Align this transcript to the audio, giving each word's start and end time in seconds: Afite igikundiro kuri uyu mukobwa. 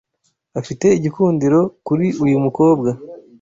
Afite 0.59 0.85
igikundiro 0.97 1.59
kuri 1.87 2.05
uyu 2.25 2.37
mukobwa. 2.45 2.89